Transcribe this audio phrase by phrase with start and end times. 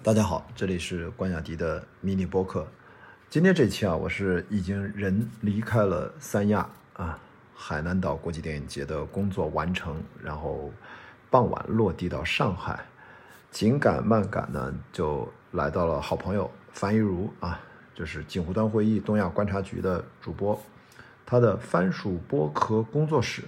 [0.00, 2.64] 大家好，这里是关雅迪的迷你播客。
[3.28, 7.18] 今天这期啊，我是已经人离开了三亚啊，
[7.52, 10.72] 海南岛国际电影节的工作完成，然后
[11.28, 12.78] 傍晚落地到上海，
[13.50, 17.60] 紧赶慢赶呢，就来到了好朋友樊一茹啊，
[17.92, 20.58] 就是锦湖端会议东亚观察局的主播，
[21.26, 23.42] 他的番薯剥壳工作室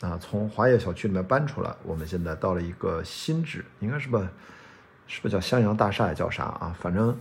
[0.00, 4.26] 啊，从华业小区里面搬出来，我们现在到了一个新址，应该是吧？
[5.06, 6.14] 是不是叫襄阳大厦也？
[6.14, 6.74] 叫啥啊？
[6.80, 7.14] 反正，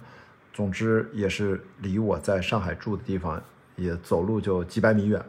[0.54, 3.42] 总之也是离我在上海住的地方
[3.76, 5.22] 也走路就几百米远，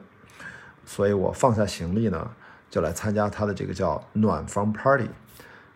[0.85, 2.31] 所以我放下行李呢，
[2.71, 5.09] 就来参加他的这个叫暖房 party。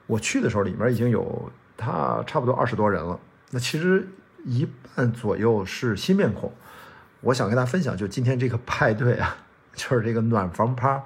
[0.06, 3.18] 我去的时候，里面已经有他差不多二十多人了。
[3.50, 4.06] 那其实
[4.44, 6.52] 一半左右是新面孔。
[7.20, 9.36] 我想跟大家分享，就今天这个派对啊，
[9.74, 11.02] 就是这个暖房趴，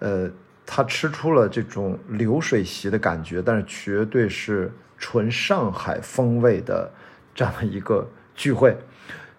[0.00, 0.28] 呃，
[0.64, 4.72] 他吃出了这种流水席的感觉，但是绝对是。
[4.98, 6.90] 纯上海风味的
[7.34, 8.76] 这样的一个聚会，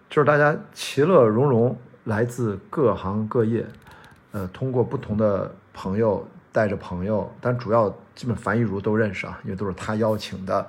[0.09, 3.65] 就是大家其乐融融，来自各行各业，
[4.31, 10.67] 呃，通过不同的朋友带着朋友，但主要基本樊一茹都认识啊，因为都是他邀请的，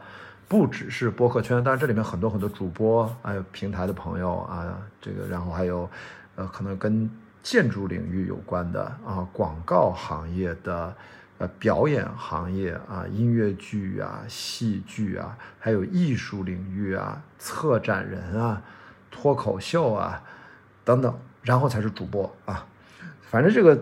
[0.48, 5.88] 不只是播客圈，当然这里面很多很多主播，还有平台的朋友啊，这个然后还有，
[6.36, 7.10] 呃，可能跟
[7.42, 10.94] 建筑领域有关的啊，广告行业的。
[11.38, 18.60] 呃，表演行业啊，音乐剧啊，戏剧啊，还有艺术领域啊，策展人啊，
[19.08, 20.20] 脱口秀啊，
[20.84, 22.66] 等等，然后才是主播啊。
[23.22, 23.80] 反正这个，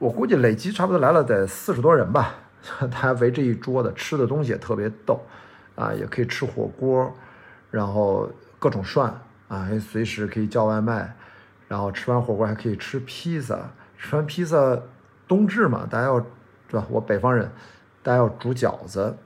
[0.00, 2.34] 我估计累积差不多来了得四十多人吧。
[2.90, 5.24] 他围着一桌的，吃的东西也特别逗
[5.76, 7.14] 啊，也可以吃火锅，
[7.70, 11.14] 然后各种涮啊，随时可以叫外卖，
[11.68, 13.56] 然后吃完火锅还可以吃披萨。
[13.96, 14.76] 吃完披萨，
[15.28, 16.26] 冬至嘛，大家要。
[16.68, 16.84] 是吧？
[16.90, 17.48] 我北方人，
[18.02, 19.16] 大家要煮饺子，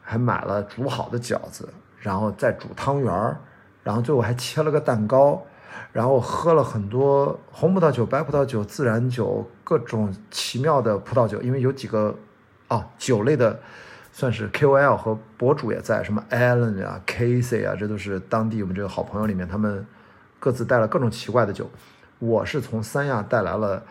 [0.00, 3.36] 还买了煮好的饺子，然后再煮汤圆儿，
[3.82, 5.42] 然后最后还切了个蛋糕，
[5.92, 11.42] 然后喝了很多红葡萄酒、白葡萄酒、自然酒，各种奇妙的葡萄酒。
[11.42, 12.16] 因为有几个
[12.68, 13.58] 啊酒类的，
[14.12, 19.84] 算是 KOL 和博主也在，什么 Allen 啊、Casey 啊，这都是当地我们这个好朋友里面，他们
[20.38, 21.68] 各自带了各种奇怪的酒。
[22.20, 23.82] 我是从三亚带来了，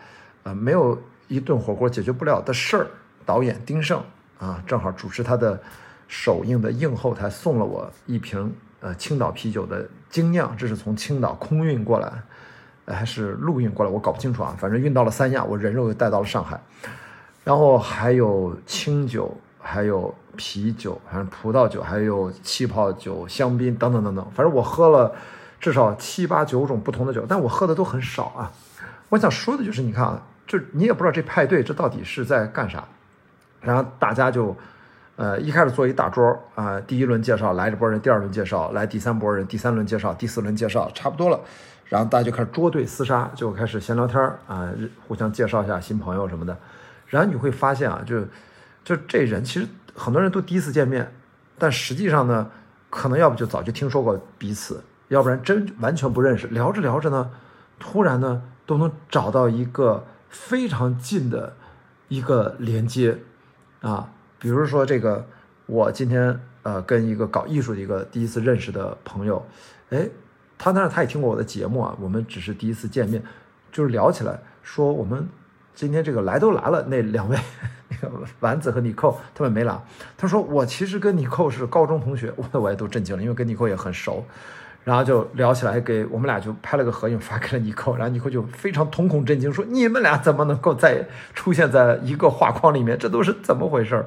[0.44, 0.98] 呃，没有。
[1.26, 2.86] 一顿火锅解决不了的事儿，
[3.24, 4.02] 导演丁晟
[4.38, 5.58] 啊，正好主持他的
[6.08, 12.12] 首映的映后台，送了我一瓶呃青岛啤酒的精酿，这是从青岛空运过来，
[12.86, 16.60] 还是陆运过来，我搞不清楚啊，反正运到了三亚，我人肉又带到了上海，
[17.42, 25.14] 然后还有清酒，还有啤酒，反正葡萄酒，还有气泡酒、香槟等等等等，反正我喝了
[25.60, 28.52] 至少七八九种不同的酒，但我喝的都很少啊。
[29.08, 30.22] 我想说的就是，你看啊。
[30.46, 32.86] 就你也不知道这派对这到底是在干啥，
[33.64, 34.56] 然后大家就，
[35.16, 41.40] 呃，一开始坐一大桌啊，第一轮介绍来这波人，第二轮介绍来第三波人，第三轮介绍，第四轮介绍，差不多了，
[41.86, 44.70] 然后大家就开始捉对厮杀，就开始闲聊天啊，
[45.08, 46.56] 互相介绍一下新朋友什么的，
[47.06, 48.20] 然后你会发现啊，就
[48.84, 51.10] 就这人其实很多人都第一次见面，
[51.58, 52.50] 但实际上呢，
[52.90, 57.30] 可能要不就早就听说过彼此，要不然真完全不认识，聊着聊着呢，
[57.78, 60.04] 突然呢都能找到一个。
[60.34, 61.54] 非常近的
[62.08, 63.16] 一个连接
[63.84, 65.26] 啊，比如说这个，
[65.66, 69.44] 我今天呃跟一个搞艺术的一个第一次认识的朋友，
[69.90, 70.08] 哎，
[70.56, 73.22] 他当然他也听过我的节目啊，我们只是第一次见面，
[73.70, 75.28] 就是聊起来说我们
[75.74, 77.36] 今天这个来都来了，那两位
[77.90, 79.78] 那个丸子和尼寇他们没来，
[80.16, 84.24] 他说我其实跟尼寇是高中同学，我我也都震惊了，因为跟尼寇也很熟。
[84.84, 91.02] 然后就聊起来，给我们俩就拍了个合影发给了尼寇，然后尼寇就非常瞳孔震惊，说：“你们俩怎么能够在
[91.32, 92.98] 出现在一个画框里面？
[92.98, 94.04] 这都是怎么回事？”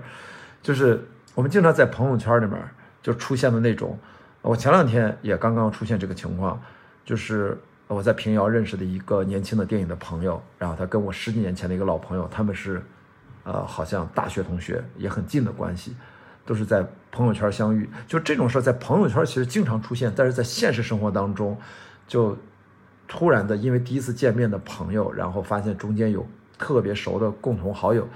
[0.62, 2.58] 就是我们经常在朋友圈里面
[3.02, 3.98] 就出现的那种。
[4.44, 6.62] 我前两天也刚刚出现这个情况，
[7.04, 7.58] 就是
[7.88, 12.82] 我在平遥认识的一个年轻的电影的朋友，然后他跟我十几年前的一个老朋友，他们是，
[13.44, 15.96] 呃，好像大学同学，也很近的关系。
[16.48, 21.58] 都是在朋友圈相遇，就这种事儿在朋友圈其实经常出现，但是在现实生活当中，
[22.08, 22.38] 就
[23.06, 26.26] 突然的因为第一次见面的朋友，然后发现中间有
[26.58, 28.08] 特别熟的共同好友，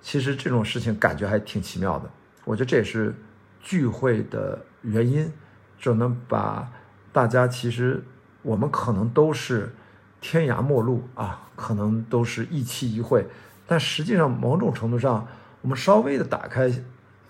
[0.00, 2.08] 其实这种事情感觉还挺奇妙的。
[2.44, 3.12] 我觉得这也是
[3.60, 5.30] 聚会的原因，
[5.76, 6.70] 就能把
[7.12, 8.02] 大家其实
[8.42, 9.74] 我们可能都是
[10.20, 13.26] 天涯陌路啊，可能都是一期一会，
[13.66, 15.26] 但实际上某种程度上，
[15.60, 16.72] 我们稍微的打开。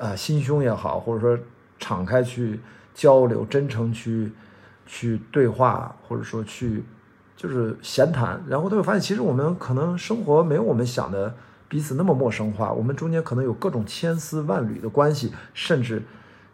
[0.01, 1.39] 啊，心胸也好，或者说
[1.79, 2.59] 敞开去
[2.95, 4.33] 交流、真诚去
[4.87, 6.83] 去对话，或者说去
[7.37, 11.35] 就是闲谈，然后他会发现，其实我们可能生活没有我们想的
[11.69, 16.03] 彼此那么陌生化，我们中间可能有各种千丝万缕的关系，甚至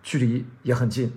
[0.03, 1.13] 距离也很近。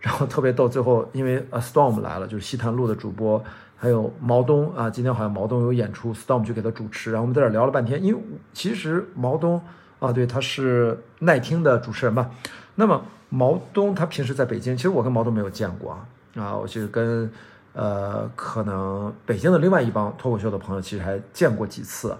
[0.00, 3.40] 然后特别逗，最后因为呃 Storm 来了，就是西坛路的主播，
[3.76, 8.20] 还有毛东啊，今天好像毛东有演出，Storm 就给他主持，然后我们在这聊了半天，因为
[8.52, 9.62] 其实毛东
[10.02, 12.30] 啊，对，他是耐听的主持人吧。
[12.74, 16.06] 那么毛东他平时在北京，其实我跟毛东没有见过啊，
[16.42, 17.30] 啊，我其实跟
[17.72, 22.16] 呃可能北京的另外一帮脱口秀的朋友其实还见过几次，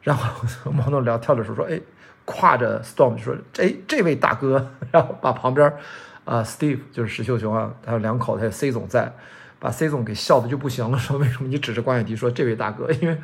[0.00, 1.80] 然后毛东聊天的时候说，哎。
[2.26, 5.72] 挎着 Storm 就说：“哎，这位大哥，然后把旁边
[6.24, 9.12] 啊 Steve 就是石秀雄啊，还有两口子，还有 C 总在，
[9.58, 10.96] 把 C 总给笑的就不行了。
[10.96, 12.88] 说为什么你指着关远迪说这位大哥？
[12.92, 13.18] 因为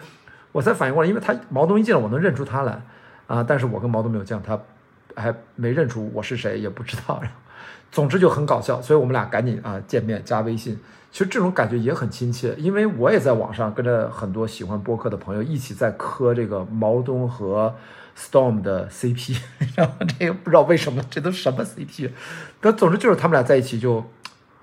[0.50, 2.82] 我才反应过来，因为他毛东一进来，我能认出他来
[3.26, 4.60] 啊，但是我跟毛东没有见，他
[5.14, 7.22] 还没认出我是谁，也不知道。
[7.92, 10.78] 总之就很搞笑，所以我们俩赶紧啊见面加微信。
[11.10, 17.74] 其实这种感觉也很亲切，因为我也在网上跟着很多喜欢播客的朋友一起在磕这个毛东和。
[18.18, 19.38] Storm 的 CP，
[19.76, 22.10] 然后这个不知道为什么，这都什么 CP？
[22.62, 24.02] 但总之就是他们俩在一起就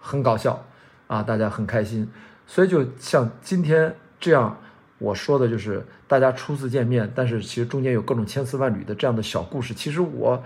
[0.01, 0.65] 很搞笑
[1.05, 2.11] 啊，大家很开心。
[2.47, 4.57] 所以就像今天这样，
[5.03, 9.73] 我说的就是大家初次见面，但是其实中间有各种千丝万缕的这样的小故事。
[9.73, 10.41] 其实我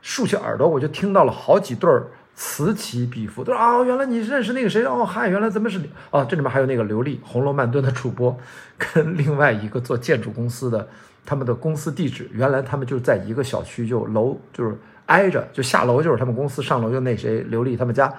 [0.00, 4.82] 竖起耳朵，我就听到了好几对儿此起彼伏，都说啊，原来你认识那个谁？
[4.84, 5.78] 哦，嗨，原来咱们是
[6.10, 8.34] 啊，这里面还有那个刘丽，红楼曼顿的主播，
[8.78, 10.88] 跟另外一个做建筑公司的。
[11.26, 18.10] 他们的公司地址原来他们就在一个小区，就楼就是挨着，就下楼就是他们公司，上楼就那谁刘丽他们家，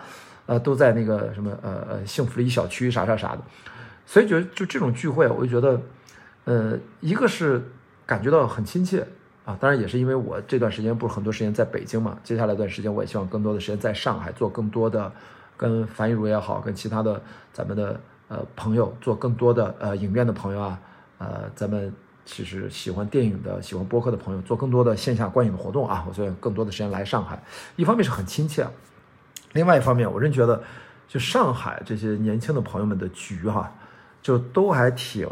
[0.45, 3.39] 呃，都在那个什么呃呃幸福里小区啥啥啥的，
[4.09, 5.79] 所以觉得就这种聚会，我就觉得，
[6.45, 7.61] 呃，一个是
[8.07, 9.05] 感觉到很亲切
[9.45, 15.11] 啊，当然也是因为我这段时间不是很多时间在北京嘛，接下来一段时间我也希望更多的时间在上海做更多的
[15.55, 17.21] 跟樊一茹也好，跟其他的
[17.53, 20.79] 咱们的呃朋友做更多的呃影院的朋友啊，
[21.19, 21.93] 呃咱们。
[22.25, 26.05] 其实喜欢电影的、喜欢播客的朋友，做更多的线下观影的活动啊！
[26.07, 27.41] 我所以更多的时间来上海，
[27.75, 28.67] 一方面是很亲切，
[29.53, 30.61] 另外一方面，我真觉得，
[31.07, 33.73] 就上海这些年轻的朋友们的局哈，
[34.21, 35.27] 就都还挺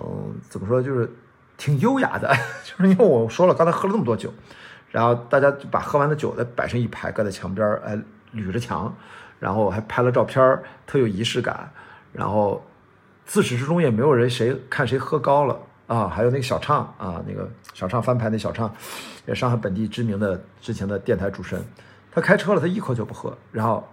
[0.50, 1.10] 怎么说，就是
[1.58, 2.34] 挺优雅的。
[2.64, 4.34] 就是因为我说了，刚才喝了那么多酒，
[4.92, 7.98] 然后大家就把喝完的酒再摆成一排，搁在墙边儿，哎，
[8.34, 8.96] 捋着墙，
[9.40, 11.72] 然后还拍了照片特有仪式感。
[12.14, 12.66] 然后
[13.26, 15.60] 自始至终也没有人谁看谁喝高了。
[15.88, 18.70] 啊，还有那个小畅啊，那个小畅翻牌那小畅，
[19.26, 21.64] 也上海本地知名的之前的电台主持人，
[22.12, 23.88] 他开车了，他一口酒不喝，然后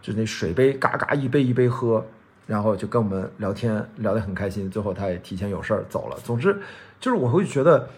[0.00, 2.02] 就那水杯嘎嘎一杯一杯喝，
[2.46, 4.70] 然后就跟我们聊天，聊得很开心。
[4.70, 6.16] 最后他也提前有事儿走了。
[6.24, 6.58] 总之
[7.00, 7.88] 就是我会觉得，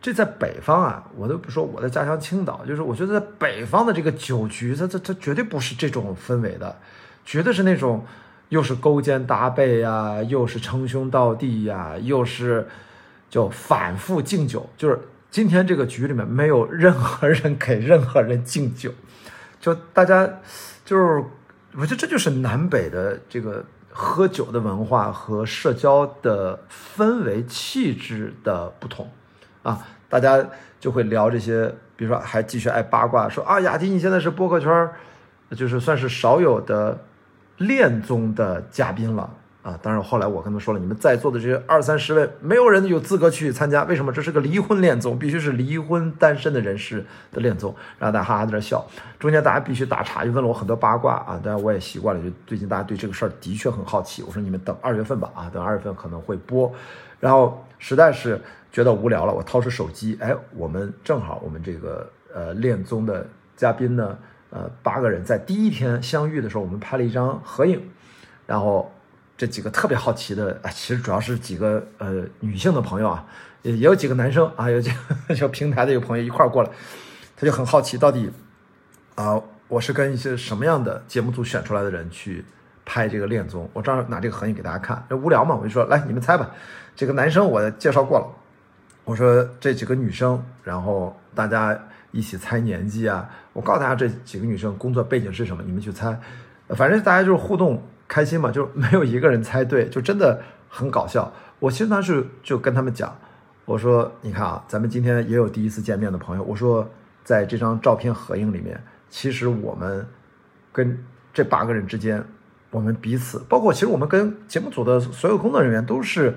[0.00, 6.78] 这在北方啊，我都不说我的家乡青岛，就是我觉得在北方的这个酒局，它它它绝对不是这种氛围的，
[7.24, 8.04] 绝对是那种。
[8.50, 12.66] 又是勾肩搭背呀，又是称兄道弟呀，又是
[13.28, 14.68] 就反复敬酒。
[14.76, 14.98] 就是
[15.30, 18.90] 今天这个局里面没有任何人给任何人敬酒，
[19.60, 20.28] 就大家
[20.84, 21.24] 就是
[21.76, 26.58] 我觉得这就是南北的这个喝酒的文化和社交的
[26.96, 29.10] 氛围气质的不同
[29.62, 29.86] 啊。
[30.08, 30.44] 大家
[30.78, 34.90] 就会聊这些，比如说还继续爱八卦，说啊，雅迪你现在是播客圈
[35.56, 36.98] 就是算是少有的。
[37.60, 39.28] 恋综的嘉宾了
[39.62, 39.78] 啊！
[39.82, 43.84] 当然后来我跟他们说了，你们在座的这些二三十位，没有人有资格去参加。
[43.84, 44.10] 为什么？
[44.10, 47.74] 这是个离婚恋综，必须是离婚单身的人士的恋综。
[47.98, 48.84] 然后大家哈哈在那笑，
[49.18, 51.40] 中间大家必须打岔，又问了我很多八卦啊！
[51.44, 54.22] 当然我也习惯了，就最近大家对这个事儿的确很好奇。
[54.22, 56.72] 我说你们等二月份吧啊，等二月份可能会播。
[57.18, 58.40] 然后实在是
[58.72, 63.26] 觉得无聊了，我掏出手机，哎，我们正好我们这个呃恋综的
[63.56, 64.16] 嘉宾呢。
[64.52, 67.80] 呃，八个人在第一天相遇的时候，我们拍了一张合影，
[68.48, 68.90] 然后
[69.40, 73.24] 这几个特别好奇的啊，其实主要是几个呃女性的朋友啊，
[73.62, 74.90] 也也有几个男生啊，有几
[75.26, 76.68] 个 就平台的一个朋友一块儿过来，
[77.38, 78.30] 他就很好奇到底
[79.14, 82.44] 啊，我是跟一些什么样的节目组选出来的人去
[82.84, 86.50] 拍这个恋综，我正好拿这个合影给大家看，这无聊嘛，我就说来你们猜吧，
[86.94, 88.26] 这个男生我介绍过了，
[89.04, 91.80] 我说这几个女生，然后大家。
[92.12, 93.30] 一起猜年纪啊！
[93.52, 96.20] 我告诉大家这几个女生工作背景是什么，你们去猜。
[96.70, 101.32] 反正大家就是互动开心嘛，就没有一个人猜对，就真的很搞笑。
[101.60, 103.16] 我其实当时就跟他们讲，
[103.64, 106.42] 我说你看啊，咱们今天也有第一次见面的朋友。
[106.42, 106.90] 我说
[107.22, 110.04] 在这张照片合影里面，其实我们
[110.72, 110.98] 跟
[111.32, 112.24] 这八个人之间，
[112.72, 116.34] 我们彼此，包括其实我们跟节目组的所有工作人员都是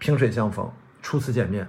[0.00, 0.68] 萍水相逢，
[1.02, 1.68] 初次见面，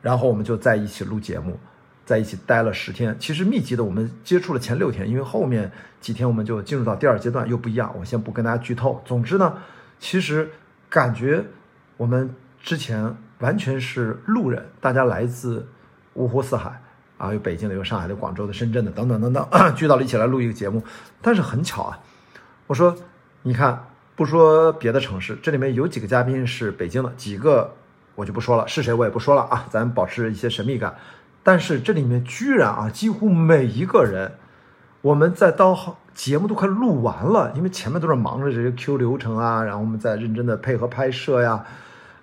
[0.00, 1.60] 然后我们就在一起录节目。
[2.08, 7.94] 在一起待了十天，其实密集的我们接触了前六天，因为后面几天我们就进入到第二阶段，又不一样。
[7.98, 9.02] 我先不跟大家剧透。
[9.04, 9.58] 总之呢，
[9.98, 10.50] 其实
[10.88, 11.44] 感觉
[11.98, 15.68] 我们之前完全是路人，大家来自
[16.14, 16.80] 五湖四海
[17.18, 19.46] 啊，有北京的，有上海的，广州的，深圳的，等等等等，
[19.76, 20.82] 聚到了一起来录一个节目。
[21.20, 22.00] 但是很巧啊，
[22.68, 22.96] 我说，
[23.42, 23.84] 你看，
[24.16, 27.74] 不说别的城市，这里面有几个嘉宾是北京的，几个
[28.14, 30.96] 我就不说了，是谁我也不说了啊，咱保持一些神秘感。
[31.48, 34.32] 但是这里面居然啊，几乎每一个人，
[35.00, 41.64] 我们在到节目都快录完了，因为前面都是忙着这些 Q 流程啊，然后我们在认真的配合拍摄呀，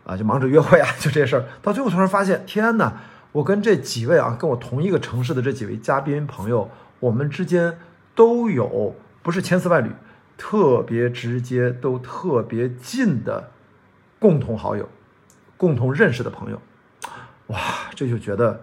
[0.05, 1.45] 啊，就忙着约会啊，就这事儿。
[1.63, 2.93] 到最后突然发现，天哪！
[3.31, 7.79] 我跟这几位啊，跟我同一个城市的这几位嘉宾朋友，我们之间
[8.13, 9.89] 都有不是千丝万缕，
[10.37, 13.49] 特别直接，都特别近的
[14.19, 14.87] 共同好友，
[15.57, 16.61] 共同认识的朋友。
[17.47, 17.57] 哇，
[17.95, 18.61] 这就觉得。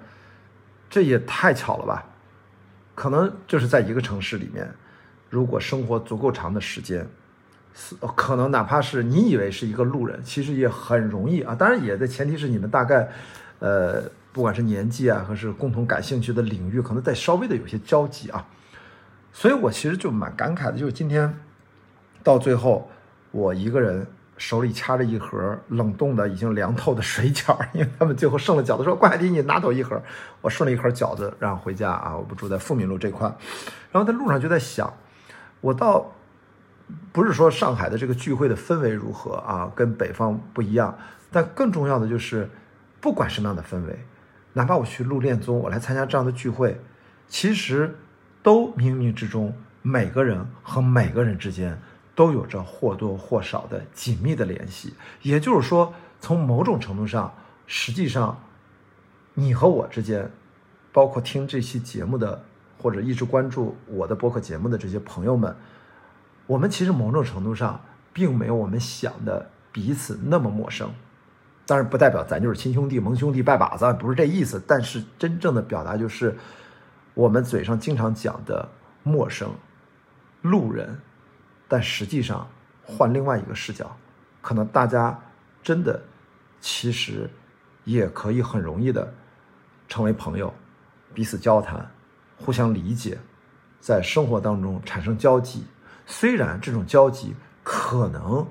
[0.93, 2.05] 这也太巧了吧！
[2.95, 4.71] 可能就是在一个城市里面，
[5.31, 7.09] 如果生活足够长的时间，
[8.15, 11.55] 可能哪怕是你以为是一个路人，其实也很容易啊。
[11.55, 13.09] 当然，也的前提是你们大概，
[13.61, 14.03] 呃，
[14.35, 18.47] 不管是年纪啊，还是共同感兴趣的领域，可能在稍微的有些交集啊。
[19.33, 21.35] 所以我其实就蛮感慨的，就是今天
[22.23, 22.91] 到最后，
[23.31, 24.07] 我一个人。
[24.45, 30.03] 手里掐着一盒冷冻的、已经凉透的水饺，因为他们最后剩了饺子，说：“怪迪，你拿走一盒。”
[30.43, 32.17] 我顺了一盒饺子，然后回家啊。
[32.17, 33.33] 我不住在富民路这块，
[33.93, 34.93] 然后在路上就在想，
[35.61, 36.11] 我倒
[37.13, 40.99] 不是说上海的这个聚会的氛围如何啊，跟北方不一样，
[41.31, 42.51] 但更重要的就是，
[43.01, 43.97] 不管什么样的氛围，
[44.55, 46.81] 哪怕我去录恋综，我来参加这样的聚会，
[47.29, 47.97] 其实
[48.43, 51.81] 都冥冥之中，每个人和每个人之间。
[52.15, 57.33] 都有着或多或少的紧密的联系，也就是说，从某种程度上，
[57.67, 58.39] 实际上，
[59.35, 60.31] 你和我之间，
[60.93, 62.45] 包括听这期节目的
[62.79, 65.57] 或者一直关注我的播客节目的这些朋友们，
[66.47, 67.81] 我们其实某种程度上
[68.13, 70.91] 并没有我们想的彼此那么陌生。
[71.65, 74.63] 当然，不代表咱就是亲兄弟、盟兄弟、拜把子，不是这意思。
[74.67, 76.37] 但是，真正的表达就是，
[77.15, 78.69] 我们嘴上经常讲的
[79.03, 79.49] 陌生
[80.43, 81.01] 路人。
[81.73, 82.47] 但实际上，
[82.83, 83.97] 换另外一个视角，
[84.43, 85.19] 可能大家
[85.63, 85.99] 真的
[86.61, 87.31] 其实
[87.85, 89.11] 也可以很容易的
[89.89, 90.53] 成为朋友，
[91.15, 91.91] 彼此交谈，
[92.37, 93.19] 互相理解，
[93.81, 95.65] 在生活当中产生交集。
[96.05, 98.47] 虽然这种交集可能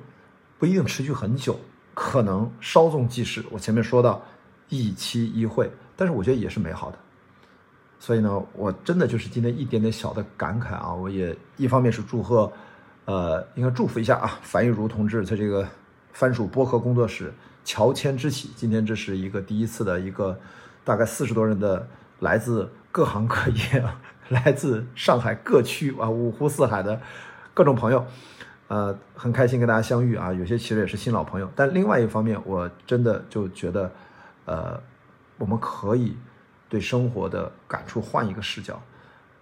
[0.57, 1.59] 不一定持续很久，
[1.93, 3.45] 可能稍纵即逝。
[3.51, 4.19] 我前面说到
[4.69, 6.97] 一期一会，但是我觉得也是美好的。
[7.99, 10.91] 所以呢，我真的就是今天一点点小的感慨啊！
[10.91, 12.51] 我也一方面是祝贺。
[13.11, 15.67] 呃，应该祝福一下啊，樊玉茹同志在这个
[16.13, 17.33] 番薯播客工作室
[17.65, 20.39] 乔迁之喜，今天这是一个第一次的一个
[20.85, 21.85] 大概四十多人的
[22.19, 23.83] 来自各行各业、
[24.29, 27.01] 来自上海各区啊五湖四海的
[27.53, 28.05] 各种朋友，
[28.69, 33.91] 呃，很开心跟大家相遇啊，有些其实也是新老朋友，但另外一方面，我真的就觉得，
[34.45, 34.81] 呃，
[35.37, 36.15] 我们可以
[36.69, 38.81] 对生活的感触换一个视角，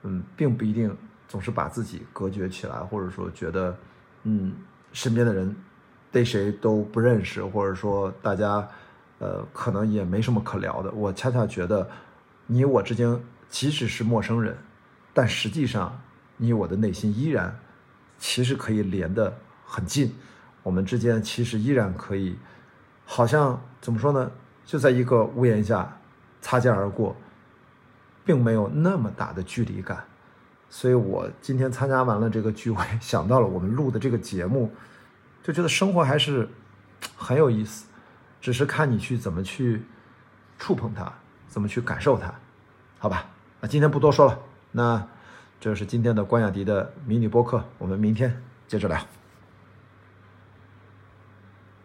[0.01, 0.97] 嗯，并不一定。
[1.29, 3.77] 总是把自己隔绝起来，或者说觉得，
[4.23, 4.53] 嗯，
[4.91, 5.55] 身边的人
[6.11, 8.67] 对谁都不认识，或者说大家，
[9.19, 10.91] 呃，可能也没什么可聊的。
[10.91, 11.87] 我恰恰觉得，
[12.47, 13.17] 你我之间
[13.47, 14.57] 即使是陌生人，
[15.13, 16.01] 但实际上
[16.35, 17.57] 你我的内心依然
[18.17, 19.31] 其实可以连得
[19.63, 20.13] 很近。
[20.63, 22.35] 我们之间其实依然可以，
[23.05, 24.31] 好像怎么说呢？
[24.65, 25.95] 就在一个屋檐下
[26.41, 27.15] 擦肩而过，
[28.25, 30.03] 并没有那么大的距离感。
[30.69, 34.71] 所以我今天参加完了这个聚会， 想到了我们录的这个节目，
[35.43, 36.47] 就觉得生活还是
[37.17, 37.87] 很有意思，
[38.39, 39.83] 只是看你去怎么去
[40.57, 41.11] 触碰它，
[41.47, 42.33] 怎么去感受它，
[42.97, 43.25] 好吧？
[43.61, 44.39] 那今天不多说了，
[44.71, 45.07] 那
[45.59, 49.18] 这是今天的关雅迪的迷你播客，我们明天接着聊。